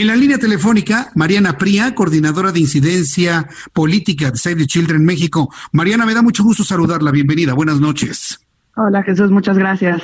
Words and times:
En 0.00 0.08
la 0.08 0.16
línea 0.16 0.38
telefónica, 0.38 1.12
Mariana 1.14 1.56
Pría, 1.56 1.94
coordinadora 1.94 2.50
de 2.50 2.58
incidencia 2.58 3.48
política 3.72 4.32
de 4.32 4.38
Save 4.38 4.56
the 4.56 4.66
Children 4.66 5.04
México. 5.04 5.54
Mariana, 5.70 6.04
me 6.04 6.14
da 6.14 6.20
mucho 6.20 6.42
gusto 6.42 6.64
saludarla. 6.64 7.12
Bienvenida. 7.12 7.54
Buenas 7.54 7.78
noches. 7.78 8.40
Hola 8.74 9.04
Jesús, 9.04 9.30
muchas 9.30 9.56
gracias. 9.56 10.02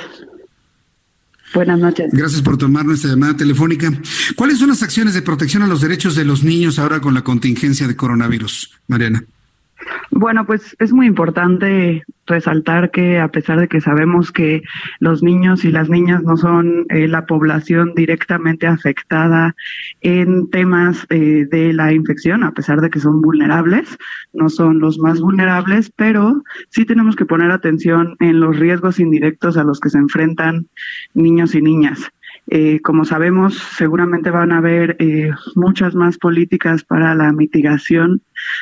Buenas 1.53 1.77
noches. 1.77 2.09
Gracias 2.13 2.41
por 2.41 2.57
tomar 2.57 2.85
nuestra 2.85 3.09
llamada 3.09 3.35
telefónica. 3.35 3.91
¿Cuáles 4.37 4.59
son 4.59 4.69
las 4.69 4.81
acciones 4.81 5.13
de 5.13 5.23
protección 5.23 5.61
a 5.61 5.67
los 5.67 5.81
derechos 5.81 6.15
de 6.15 6.23
los 6.23 6.41
niños 6.41 6.79
ahora 6.79 7.01
con 7.01 7.13
la 7.13 7.23
contingencia 7.23 7.85
de 7.85 7.97
coronavirus, 7.97 8.71
Mariana? 8.87 9.25
Bueno, 10.11 10.45
pues 10.45 10.75
es 10.79 10.91
muy 10.91 11.07
importante 11.07 12.03
resaltar 12.27 12.91
que 12.91 13.19
a 13.19 13.29
pesar 13.29 13.59
de 13.59 13.67
que 13.67 13.81
sabemos 13.81 14.31
que 14.31 14.61
los 14.99 15.23
niños 15.23 15.65
y 15.65 15.71
las 15.71 15.89
niñas 15.89 16.23
no 16.23 16.37
son 16.37 16.85
eh, 16.89 17.07
la 17.07 17.25
población 17.25 17.93
directamente 17.95 18.67
afectada 18.67 19.55
en 20.01 20.49
temas 20.49 21.05
eh, 21.09 21.45
de 21.49 21.73
la 21.73 21.93
infección, 21.93 22.43
a 22.43 22.53
pesar 22.53 22.81
de 22.81 22.89
que 22.89 22.99
son 22.99 23.21
vulnerables, 23.21 23.97
no 24.33 24.49
son 24.49 24.79
los 24.79 24.99
más 24.99 25.19
vulnerables, 25.19 25.91
pero 25.95 26.43
sí 26.69 26.85
tenemos 26.85 27.15
que 27.15 27.25
poner 27.25 27.51
atención 27.51 28.15
en 28.19 28.39
los 28.39 28.57
riesgos 28.57 28.99
indirectos 28.99 29.57
a 29.57 29.63
los 29.63 29.79
que 29.79 29.89
se 29.89 29.97
enfrentan 29.97 30.67
niños 31.13 31.55
y 31.55 31.61
niñas. 31.61 32.11
Eh, 32.47 32.81
como 32.81 33.05
sabemos, 33.05 33.57
seguramente 33.77 34.29
van 34.29 34.51
a 34.51 34.57
haber 34.57 34.97
eh, 34.99 35.31
muchas 35.55 35.95
más 35.95 36.17
políticas 36.17 36.83
para 36.83 37.15
la 37.15 37.31
mitigación 37.31 38.21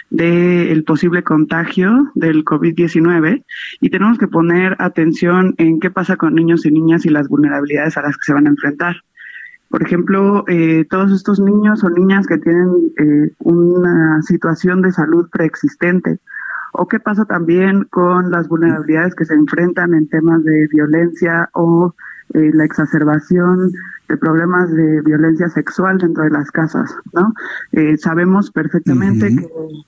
del 0.09 0.83
posible 0.83 1.23
contagio 1.23 2.11
del 2.13 2.43
COVID-19 2.43 3.43
y 3.79 3.89
tenemos 3.89 4.17
que 4.17 4.27
poner 4.27 4.75
atención 4.79 5.55
en 5.57 5.79
qué 5.79 5.89
pasa 5.89 6.17
con 6.17 6.35
niños 6.35 6.65
y 6.65 6.71
niñas 6.71 7.05
y 7.05 7.09
las 7.09 7.29
vulnerabilidades 7.29 7.97
a 7.97 8.01
las 8.01 8.15
que 8.17 8.25
se 8.25 8.33
van 8.33 8.47
a 8.47 8.51
enfrentar. 8.51 8.97
Por 9.69 9.81
ejemplo, 9.83 10.43
eh, 10.47 10.85
todos 10.89 11.11
estos 11.11 11.39
niños 11.39 11.83
o 11.83 11.89
niñas 11.89 12.27
que 12.27 12.37
tienen 12.37 12.91
una 13.39 14.21
situación 14.23 14.81
de 14.81 14.91
salud 14.91 15.29
preexistente, 15.31 16.19
o 16.73 16.87
qué 16.87 16.99
pasa 16.99 17.25
también 17.25 17.85
con 17.85 18.31
las 18.31 18.47
vulnerabilidades 18.47 19.15
que 19.15 19.25
se 19.25 19.33
enfrentan 19.33 19.93
en 19.93 20.07
temas 20.07 20.43
de 20.43 20.67
violencia 20.67 21.49
o 21.53 21.95
eh, 22.33 22.51
la 22.53 22.65
exacerbación 22.65 23.71
de 24.07 24.17
problemas 24.17 24.71
de 24.71 25.01
violencia 25.01 25.49
sexual 25.49 25.97
dentro 25.97 26.23
de 26.23 26.31
las 26.31 26.49
casas, 26.51 26.93
¿no? 27.13 27.33
Eh, 27.71 27.97
sabemos 27.97 28.51
perfectamente 28.51 29.35
que 29.35 29.47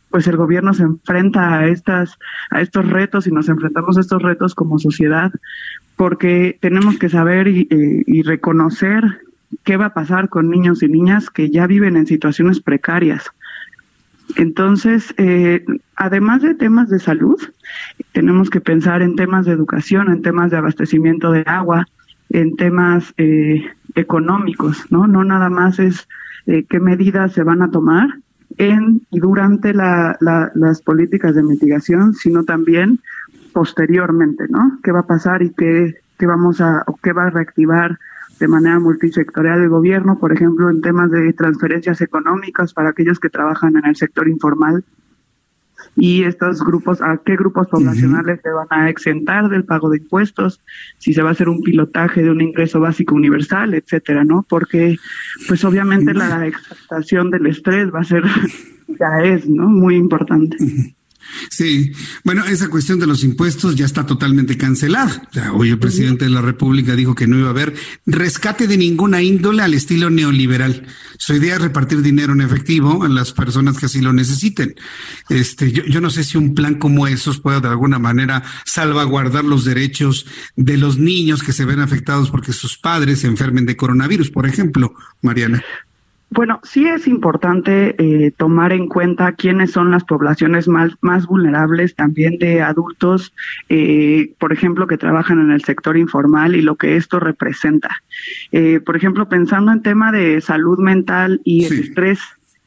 pues 0.09 0.27
el 0.27 0.37
gobierno 0.37 0.73
se 0.73 0.83
enfrenta 0.83 1.57
a 1.57 1.67
estas 1.67 2.17
a 2.49 2.61
estos 2.61 2.87
retos 2.87 3.27
y 3.27 3.31
nos 3.31 3.49
enfrentamos 3.49 3.97
a 3.97 4.01
estos 4.01 4.21
retos 4.21 4.55
como 4.55 4.79
sociedad 4.79 5.31
porque 5.95 6.57
tenemos 6.61 6.97
que 6.97 7.09
saber 7.09 7.47
y, 7.47 7.67
eh, 7.69 8.03
y 8.05 8.21
reconocer 8.23 9.03
qué 9.63 9.77
va 9.77 9.87
a 9.87 9.93
pasar 9.93 10.29
con 10.29 10.49
niños 10.49 10.81
y 10.83 10.87
niñas 10.87 11.29
que 11.29 11.49
ya 11.49 11.67
viven 11.67 11.97
en 11.97 12.07
situaciones 12.07 12.59
precarias. 12.59 13.31
Entonces, 14.37 15.13
eh, 15.17 15.65
además 15.95 16.41
de 16.41 16.55
temas 16.55 16.89
de 16.89 16.99
salud, 16.99 17.41
tenemos 18.11 18.49
que 18.49 18.61
pensar 18.61 19.01
en 19.01 19.15
temas 19.15 19.45
de 19.45 19.51
educación, 19.51 20.09
en 20.09 20.21
temas 20.21 20.51
de 20.51 20.57
abastecimiento 20.57 21.31
de 21.31 21.43
agua, 21.45 21.85
en 22.33 22.55
temas 22.55 23.13
eh, 23.17 23.63
económicos, 23.95 24.85
¿no? 24.89 25.07
No 25.07 25.23
nada 25.23 25.49
más 25.49 25.79
es 25.79 26.07
eh, 26.47 26.65
qué 26.69 26.79
medidas 26.79 27.33
se 27.33 27.43
van 27.43 27.61
a 27.61 27.71
tomar 27.71 28.09
en 28.57 29.01
y 29.11 29.19
durante 29.19 29.73
la, 29.73 30.17
las 30.19 30.81
políticas 30.81 31.35
de 31.35 31.43
mitigación, 31.43 32.13
sino 32.13 32.43
también 32.43 32.99
posteriormente, 33.53 34.45
¿no? 34.49 34.79
¿Qué 34.83 34.91
va 34.91 35.01
a 35.01 35.07
pasar 35.07 35.41
y 35.41 35.51
qué, 35.51 35.95
qué 36.17 36.25
vamos 36.25 36.61
a, 36.61 36.83
o 36.87 36.97
qué 36.97 37.11
va 37.13 37.25
a 37.25 37.29
reactivar 37.29 37.97
de 38.39 38.47
manera 38.47 38.79
multisectorial 38.79 39.61
el 39.61 39.69
gobierno, 39.69 40.17
por 40.17 40.33
ejemplo, 40.33 40.69
en 40.69 40.81
temas 40.81 41.11
de 41.11 41.31
transferencias 41.33 42.01
económicas 42.01 42.73
para 42.73 42.89
aquellos 42.89 43.19
que 43.19 43.29
trabajan 43.29 43.77
en 43.77 43.85
el 43.85 43.95
sector 43.95 44.27
informal 44.27 44.83
y 45.95 46.23
estos 46.23 46.63
grupos, 46.63 47.01
a 47.01 47.19
qué 47.25 47.35
grupos 47.35 47.67
poblacionales 47.67 48.39
se 48.41 48.49
van 48.49 48.67
a 48.69 48.89
exentar 48.89 49.49
del 49.49 49.65
pago 49.65 49.89
de 49.89 49.97
impuestos, 49.97 50.61
si 50.97 51.13
se 51.13 51.21
va 51.21 51.29
a 51.29 51.31
hacer 51.33 51.49
un 51.49 51.61
pilotaje 51.61 52.23
de 52.23 52.31
un 52.31 52.41
ingreso 52.41 52.79
básico 52.79 53.15
universal, 53.15 53.73
etcétera, 53.73 54.23
¿no? 54.23 54.45
Porque, 54.47 54.97
pues 55.47 55.63
obviamente 55.65 56.13
la 56.13 56.47
exaltación 56.47 57.29
del 57.29 57.47
estrés 57.47 57.93
va 57.93 57.99
a 57.99 58.05
ser, 58.05 58.23
ya 58.87 59.23
es, 59.23 59.49
¿no? 59.49 59.67
Muy 59.67 59.95
importante. 59.95 60.57
Sí, 61.49 61.91
bueno, 62.23 62.45
esa 62.45 62.69
cuestión 62.69 62.99
de 62.99 63.07
los 63.07 63.23
impuestos 63.23 63.75
ya 63.75 63.85
está 63.85 64.05
totalmente 64.05 64.57
cancelada. 64.57 65.29
hoy 65.53 65.69
el 65.69 65.79
presidente 65.79 66.25
de 66.25 66.31
la 66.31 66.41
República 66.41 66.95
dijo 66.95 67.15
que 67.15 67.27
no 67.27 67.37
iba 67.37 67.47
a 67.47 67.51
haber 67.51 67.73
rescate 68.05 68.67
de 68.67 68.77
ninguna 68.77 69.21
índole 69.21 69.63
al 69.63 69.73
estilo 69.73 70.09
neoliberal. 70.09 70.85
Su 71.17 71.35
idea 71.35 71.55
es 71.55 71.61
repartir 71.61 72.01
dinero 72.01 72.33
en 72.33 72.41
efectivo 72.41 73.03
a 73.03 73.09
las 73.09 73.31
personas 73.31 73.77
que 73.77 73.85
así 73.85 74.01
lo 74.01 74.13
necesiten. 74.13 74.75
Este, 75.29 75.71
yo, 75.71 75.83
yo 75.85 76.01
no 76.01 76.09
sé 76.09 76.23
si 76.23 76.37
un 76.37 76.55
plan 76.55 76.75
como 76.75 77.07
esos 77.07 77.39
pueda 77.39 77.59
de 77.59 77.69
alguna 77.69 77.99
manera 77.99 78.43
salvaguardar 78.65 79.43
los 79.43 79.65
derechos 79.65 80.25
de 80.55 80.77
los 80.77 80.97
niños 80.97 81.43
que 81.43 81.53
se 81.53 81.65
ven 81.65 81.79
afectados 81.79 82.29
porque 82.29 82.53
sus 82.53 82.77
padres 82.77 83.19
se 83.19 83.27
enfermen 83.27 83.65
de 83.65 83.77
coronavirus, 83.77 84.31
por 84.31 84.47
ejemplo, 84.47 84.93
Mariana. 85.21 85.63
Bueno, 86.33 86.61
sí 86.63 86.87
es 86.87 87.07
importante 87.07 87.93
eh, 87.99 88.31
tomar 88.31 88.71
en 88.71 88.87
cuenta 88.87 89.33
quiénes 89.33 89.71
son 89.71 89.91
las 89.91 90.05
poblaciones 90.05 90.65
más, 90.69 90.93
más 91.01 91.27
vulnerables 91.27 91.93
también 91.93 92.37
de 92.37 92.61
adultos, 92.61 93.33
eh, 93.67 94.33
por 94.39 94.53
ejemplo, 94.53 94.87
que 94.87 94.97
trabajan 94.97 95.41
en 95.41 95.51
el 95.51 95.61
sector 95.65 95.97
informal 95.97 96.55
y 96.55 96.61
lo 96.61 96.77
que 96.77 96.95
esto 96.95 97.19
representa. 97.19 98.01
Eh, 98.53 98.79
por 98.79 98.95
ejemplo, 98.95 99.27
pensando 99.27 99.73
en 99.73 99.81
tema 99.81 100.13
de 100.13 100.39
salud 100.39 100.79
mental 100.79 101.41
y 101.43 101.65
el 101.65 101.79
estrés 101.79 102.21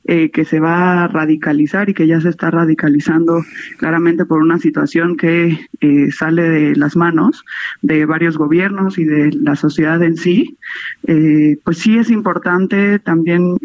eh, 0.06 0.30
que 0.30 0.44
se 0.44 0.60
va 0.60 1.04
a 1.04 1.08
radicalizar 1.08 1.88
y 1.88 1.94
que 1.94 2.06
ya 2.06 2.20
se 2.20 2.28
está 2.28 2.50
radicalizando 2.50 3.42
claramente 3.78 4.26
por 4.26 4.42
una 4.42 4.58
situación 4.58 5.16
que 5.16 5.58
eh, 5.80 6.10
sale 6.12 6.42
de 6.42 6.76
las 6.76 6.94
manos 6.94 7.42
de 7.80 8.04
varios 8.04 8.36
gobiernos 8.36 8.98
y 8.98 9.04
de 9.04 9.32
la 9.32 9.56
sociedad 9.56 10.02
en 10.02 10.18
sí, 10.18 10.58
eh, 11.06 11.56
pues 11.64 11.78
sí 11.78 11.96
es 11.96 12.10
importante 12.10 12.98
también 12.98 13.56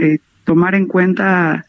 tomar 0.45 0.75
en 0.75 0.85
cuenta 0.85 1.65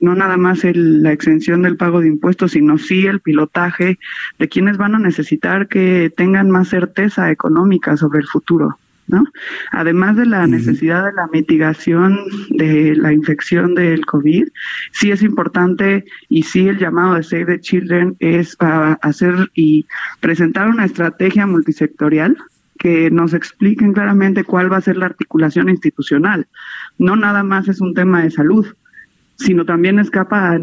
no 0.00 0.14
nada 0.14 0.36
más 0.36 0.64
el, 0.64 1.02
la 1.02 1.12
exención 1.12 1.62
del 1.62 1.76
pago 1.76 2.00
de 2.00 2.08
impuestos, 2.08 2.52
sino 2.52 2.76
sí 2.78 3.06
el 3.06 3.20
pilotaje 3.20 3.98
de 4.38 4.48
quienes 4.48 4.76
van 4.76 4.94
a 4.94 4.98
necesitar 4.98 5.68
que 5.68 6.12
tengan 6.16 6.50
más 6.50 6.68
certeza 6.68 7.30
económica 7.30 7.96
sobre 7.96 8.20
el 8.20 8.26
futuro. 8.26 8.78
¿No? 9.06 9.24
Además 9.70 10.16
de 10.16 10.26
la 10.26 10.46
necesidad 10.46 11.04
de 11.04 11.12
la 11.12 11.26
mitigación 11.32 12.18
de 12.50 12.94
la 12.96 13.12
infección 13.12 13.74
del 13.74 14.06
COVID, 14.06 14.48
sí 14.92 15.10
es 15.10 15.22
importante 15.22 16.04
y 16.28 16.42
sí 16.42 16.68
el 16.68 16.78
llamado 16.78 17.14
de 17.14 17.22
Save 17.22 17.46
the 17.46 17.60
Children 17.60 18.16
es 18.20 18.56
a 18.60 18.94
hacer 19.02 19.50
y 19.54 19.86
presentar 20.20 20.68
una 20.68 20.84
estrategia 20.84 21.46
multisectorial 21.46 22.36
que 22.78 23.10
nos 23.10 23.34
expliquen 23.34 23.92
claramente 23.92 24.44
cuál 24.44 24.72
va 24.72 24.78
a 24.78 24.80
ser 24.80 24.96
la 24.96 25.06
articulación 25.06 25.68
institucional. 25.68 26.48
No 26.98 27.16
nada 27.16 27.44
más 27.44 27.68
es 27.68 27.80
un 27.80 27.94
tema 27.94 28.22
de 28.22 28.30
salud, 28.30 28.66
sino 29.36 29.64
también 29.64 29.98
escapa 29.98 30.52
a, 30.52 30.58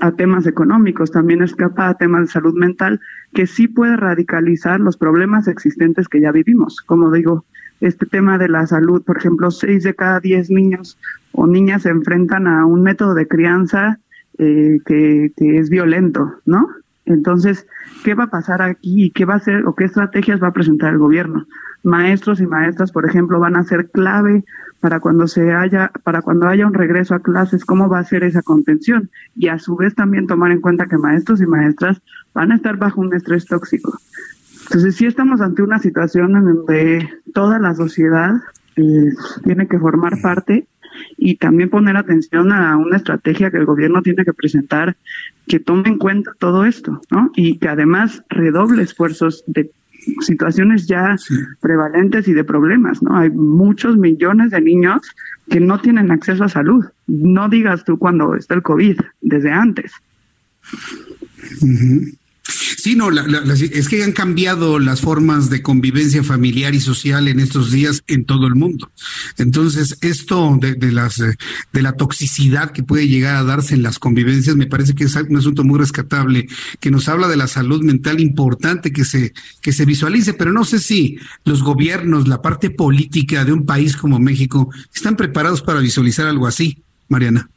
a, 0.00 0.12
temas 0.12 0.46
económicos, 0.46 1.10
también 1.10 1.42
escapa 1.42 1.88
a 1.88 1.94
temas 1.94 2.22
de 2.22 2.32
salud 2.32 2.54
mental, 2.54 3.00
que 3.32 3.46
sí 3.46 3.68
puede 3.68 3.96
radicalizar 3.96 4.80
los 4.80 4.96
problemas 4.96 5.48
existentes 5.48 6.08
que 6.08 6.20
ya 6.20 6.32
vivimos. 6.32 6.80
Como 6.80 7.10
digo, 7.10 7.44
este 7.82 8.06
tema 8.06 8.38
de 8.38 8.48
la 8.48 8.66
salud. 8.66 9.02
Por 9.02 9.18
ejemplo, 9.18 9.50
seis 9.50 9.84
de 9.84 9.94
cada 9.94 10.20
diez 10.20 10.50
niños 10.50 10.98
o 11.32 11.46
niñas 11.46 11.82
se 11.82 11.90
enfrentan 11.90 12.46
a 12.46 12.64
un 12.64 12.82
método 12.82 13.14
de 13.14 13.28
crianza 13.28 13.98
eh, 14.38 14.78
que, 14.86 15.32
que 15.36 15.58
es 15.58 15.68
violento, 15.68 16.32
¿no? 16.46 16.68
Entonces, 17.04 17.66
¿qué 18.04 18.14
va 18.14 18.24
a 18.24 18.30
pasar 18.30 18.62
aquí 18.62 19.04
y 19.04 19.10
qué 19.10 19.24
va 19.24 19.34
a 19.34 19.38
hacer 19.38 19.66
o 19.66 19.74
qué 19.74 19.84
estrategias 19.84 20.42
va 20.42 20.48
a 20.48 20.52
presentar 20.52 20.92
el 20.92 20.98
gobierno? 20.98 21.46
Maestros 21.82 22.40
y 22.40 22.46
maestras, 22.46 22.92
por 22.92 23.04
ejemplo, 23.04 23.40
van 23.40 23.56
a 23.56 23.64
ser 23.64 23.90
clave 23.90 24.44
para 24.80 25.00
cuando 25.00 25.26
se 25.26 25.52
haya, 25.52 25.90
para 26.02 26.22
cuando 26.22 26.48
haya 26.48 26.66
un 26.66 26.74
regreso 26.74 27.14
a 27.14 27.20
clases, 27.20 27.64
cómo 27.64 27.88
va 27.88 28.00
a 28.00 28.04
ser 28.04 28.24
esa 28.24 28.42
contención 28.42 29.10
y 29.36 29.48
a 29.48 29.58
su 29.58 29.76
vez 29.76 29.94
también 29.94 30.26
tomar 30.26 30.50
en 30.50 30.60
cuenta 30.60 30.86
que 30.86 30.98
maestros 30.98 31.40
y 31.40 31.46
maestras 31.46 32.00
van 32.34 32.52
a 32.52 32.56
estar 32.56 32.76
bajo 32.76 33.00
un 33.00 33.14
estrés 33.14 33.46
tóxico. 33.46 33.98
Entonces 34.64 34.96
sí 34.96 35.06
estamos 35.06 35.40
ante 35.40 35.62
una 35.62 35.78
situación 35.78 36.36
en 36.36 36.44
donde 36.44 37.08
toda 37.34 37.58
la 37.58 37.74
sociedad 37.74 38.34
eh, 38.76 39.10
tiene 39.44 39.66
que 39.66 39.78
formar 39.78 40.20
parte 40.22 40.66
y 41.16 41.36
también 41.36 41.70
poner 41.70 41.96
atención 41.96 42.52
a 42.52 42.76
una 42.76 42.96
estrategia 42.96 43.50
que 43.50 43.58
el 43.58 43.66
gobierno 43.66 44.02
tiene 44.02 44.24
que 44.24 44.32
presentar 44.32 44.96
que 45.46 45.60
tome 45.60 45.88
en 45.88 45.98
cuenta 45.98 46.32
todo 46.38 46.64
esto, 46.64 47.00
¿no? 47.10 47.30
Y 47.34 47.58
que 47.58 47.68
además 47.68 48.22
redoble 48.28 48.82
esfuerzos 48.82 49.44
de 49.46 49.70
situaciones 50.20 50.86
ya 50.86 51.16
prevalentes 51.60 52.28
y 52.28 52.32
de 52.32 52.44
problemas, 52.44 53.02
¿no? 53.02 53.16
Hay 53.16 53.30
muchos 53.30 53.96
millones 53.96 54.50
de 54.50 54.60
niños 54.60 55.02
que 55.48 55.60
no 55.60 55.80
tienen 55.80 56.10
acceso 56.10 56.44
a 56.44 56.48
salud. 56.48 56.84
No 57.06 57.48
digas 57.48 57.84
tú 57.84 57.98
cuando 57.98 58.34
está 58.34 58.54
el 58.54 58.62
COVID, 58.62 58.98
desde 59.20 59.50
antes. 59.50 59.92
Sí, 62.82 62.96
no, 62.96 63.10
es 63.12 63.88
que 63.88 64.02
han 64.02 64.10
cambiado 64.10 64.80
las 64.80 65.02
formas 65.02 65.50
de 65.50 65.62
convivencia 65.62 66.24
familiar 66.24 66.74
y 66.74 66.80
social 66.80 67.28
en 67.28 67.38
estos 67.38 67.70
días 67.70 68.02
en 68.08 68.24
todo 68.24 68.48
el 68.48 68.56
mundo. 68.56 68.90
Entonces, 69.38 69.98
esto 70.00 70.58
de, 70.60 70.90
las 70.90 71.20
eh, 71.20 71.36
de 71.72 71.80
la 71.80 71.92
toxicidad 71.92 72.72
que 72.72 72.82
puede 72.82 73.06
llegar 73.06 73.36
a 73.36 73.44
darse 73.44 73.76
en 73.76 73.84
las 73.84 74.00
convivencias 74.00 74.56
me 74.56 74.66
parece 74.66 74.96
que 74.96 75.04
es 75.04 75.14
un 75.14 75.36
asunto 75.36 75.62
muy 75.62 75.78
rescatable 75.78 76.48
que 76.80 76.90
nos 76.90 77.08
habla 77.08 77.28
de 77.28 77.36
la 77.36 77.46
salud 77.46 77.84
mental 77.84 78.18
importante 78.18 78.92
que 78.92 79.04
se 79.04 79.32
que 79.60 79.72
se 79.72 79.84
visualice, 79.84 80.34
pero 80.34 80.52
no 80.52 80.64
sé 80.64 80.80
si 80.80 81.18
los 81.44 81.62
gobiernos, 81.62 82.26
la 82.26 82.42
parte 82.42 82.68
política 82.68 83.44
de 83.44 83.52
un 83.52 83.64
país 83.64 83.96
como 83.96 84.18
México 84.18 84.72
están 84.92 85.14
preparados 85.14 85.62
para 85.62 85.78
visualizar 85.78 86.26
algo 86.26 86.48
así, 86.48 86.82
Mariana. 87.08 87.48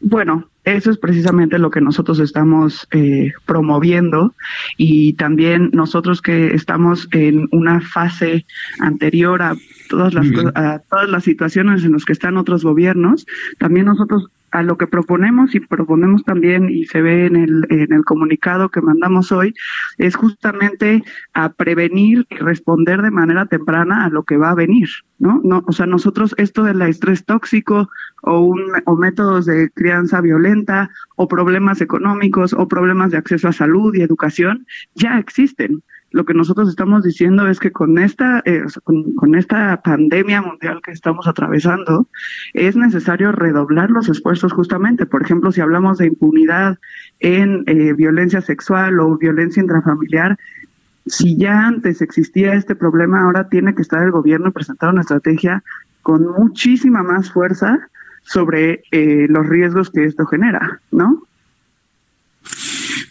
Bueno, 0.00 0.50
eso 0.66 0.90
es 0.90 0.98
precisamente 0.98 1.60
lo 1.60 1.70
que 1.70 1.80
nosotros 1.80 2.18
estamos 2.18 2.88
eh, 2.90 3.32
promoviendo 3.46 4.34
y 4.76 5.12
también 5.12 5.70
nosotros 5.72 6.20
que 6.20 6.54
estamos 6.54 7.08
en 7.12 7.48
una 7.52 7.80
fase 7.80 8.44
anterior 8.80 9.42
a 9.42 9.56
todas 9.88 10.14
las 10.14 10.26
a 10.54 10.80
todas 10.90 11.08
las 11.08 11.24
situaciones 11.24 11.84
en 11.84 11.92
las 11.92 12.04
que 12.04 12.12
están 12.12 12.36
otros 12.36 12.64
gobiernos, 12.64 13.26
también 13.58 13.86
nosotros 13.86 14.28
a 14.56 14.62
lo 14.62 14.78
que 14.78 14.86
proponemos 14.86 15.54
y 15.54 15.60
proponemos 15.60 16.24
también 16.24 16.70
y 16.70 16.86
se 16.86 17.02
ve 17.02 17.26
en 17.26 17.36
el, 17.36 17.66
en 17.68 17.92
el 17.92 18.04
comunicado 18.04 18.70
que 18.70 18.80
mandamos 18.80 19.32
hoy 19.32 19.52
es 19.98 20.16
justamente 20.16 21.02
a 21.34 21.52
prevenir 21.52 22.26
y 22.30 22.36
responder 22.36 23.02
de 23.02 23.10
manera 23.10 23.46
temprana 23.46 24.04
a 24.04 24.08
lo 24.08 24.22
que 24.22 24.36
va 24.36 24.50
a 24.50 24.54
venir, 24.54 24.88
¿no? 25.18 25.40
No, 25.44 25.62
o 25.66 25.72
sea, 25.72 25.86
nosotros 25.86 26.34
esto 26.38 26.62
del 26.62 26.80
estrés 26.82 27.24
tóxico 27.24 27.90
o 28.22 28.40
un 28.40 28.62
o 28.86 28.96
métodos 28.96 29.46
de 29.46 29.70
crianza 29.70 30.20
violenta 30.20 30.90
o 31.16 31.28
problemas 31.28 31.80
económicos 31.80 32.54
o 32.54 32.66
problemas 32.66 33.10
de 33.10 33.18
acceso 33.18 33.48
a 33.48 33.52
salud 33.52 33.94
y 33.94 34.02
educación 34.02 34.66
ya 34.94 35.18
existen 35.18 35.82
lo 36.10 36.24
que 36.24 36.34
nosotros 36.34 36.68
estamos 36.68 37.02
diciendo 37.02 37.46
es 37.48 37.58
que 37.58 37.72
con 37.72 37.98
esta, 37.98 38.42
eh, 38.44 38.62
con, 38.84 39.34
esta 39.34 39.82
pandemia 39.82 40.40
mundial 40.40 40.80
que 40.82 40.92
estamos 40.92 41.26
atravesando, 41.26 42.08
es 42.54 42.76
necesario 42.76 43.32
redoblar 43.32 43.90
los 43.90 44.08
esfuerzos 44.08 44.52
justamente. 44.52 45.06
Por 45.06 45.22
ejemplo, 45.22 45.52
si 45.52 45.60
hablamos 45.60 45.98
de 45.98 46.06
impunidad 46.06 46.78
en 47.20 47.64
eh, 47.66 47.92
violencia 47.92 48.40
sexual 48.40 49.00
o 49.00 49.18
violencia 49.18 49.60
intrafamiliar, 49.60 50.38
si 51.06 51.36
ya 51.36 51.66
antes 51.66 52.02
existía 52.02 52.54
este 52.54 52.74
problema, 52.74 53.22
ahora 53.22 53.48
tiene 53.48 53.74
que 53.74 53.82
estar 53.82 54.02
el 54.02 54.10
gobierno 54.10 54.48
y 54.48 54.52
presentar 54.52 54.90
una 54.90 55.02
estrategia 55.02 55.62
con 56.02 56.26
muchísima 56.26 57.02
más 57.02 57.32
fuerza 57.32 57.88
sobre 58.22 58.82
eh, 58.90 59.26
los 59.28 59.46
riesgos 59.48 59.90
que 59.90 60.04
esto 60.04 60.26
genera, 60.26 60.80
¿no? 60.90 61.22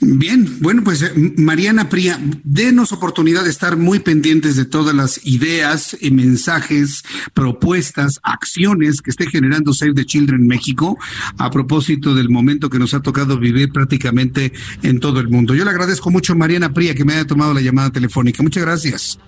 Bien, 0.02 0.58
bueno, 0.60 0.84
pues 0.84 1.02
eh, 1.02 1.34
Mariana 1.38 1.90
Pría, 1.90 2.20
denos 2.44 2.92
oportunidad 2.92 3.44
de 3.44 3.50
estar 3.50 3.78
muy 3.78 4.00
pendientes 4.00 4.56
de 4.56 4.66
todas 4.66 4.96
las 4.96 5.26
ideas, 5.26 5.96
y 6.00 6.12
mensajes, 6.12 7.04
propuestas, 7.34 8.20
acciones 8.24 9.02
que 9.02 9.12
esté 9.12 9.28
generando 9.28 9.74
Save 9.74 9.94
the 9.94 10.06
Children 10.06 10.48
México 10.48 10.98
a 11.38 11.50
propósito 11.50 12.14
del 12.14 12.30
momento 12.30 12.70
que 12.70 12.80
nos 12.80 12.94
ha 12.94 13.02
tocado 13.02 13.38
vivir 13.40 13.72
prácticamente 13.72 14.54
en 14.82 15.00
todo 15.00 15.20
el 15.20 15.30
mundo. 15.30 15.56
Yo 15.56 15.64
le 15.64 15.72
agradezco 15.72 16.12
mucho 16.12 16.34
a 16.34 16.36
Mariana 16.36 16.74
Pría 16.74 16.96
que 16.96 17.06
me 17.06 17.14
haya 17.14 17.26
tomado 17.26 17.54
la 17.54 17.62
llamada 17.62 17.92
telefónica. 17.92 18.44
Muchas 18.44 18.64
gracias. 18.64 19.20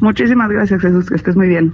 Muchísimas 0.00 0.50
gracias, 0.50 0.80
Jesús. 0.80 1.06
Que 1.08 1.14
estés 1.14 1.36
muy 1.36 1.48
bien. 1.48 1.72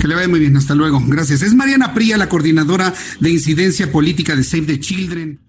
Que 0.00 0.08
le 0.08 0.14
vaya 0.14 0.28
muy 0.28 0.40
bien. 0.40 0.56
Hasta 0.56 0.74
luego. 0.74 1.02
Gracias. 1.06 1.42
Es 1.42 1.54
Mariana 1.54 1.94
Pría, 1.94 2.16
la 2.16 2.28
coordinadora 2.28 2.92
de 3.20 3.30
incidencia 3.30 3.90
política 3.92 4.34
de 4.34 4.42
Save 4.42 4.66
the 4.66 4.80
Children. 4.80 5.43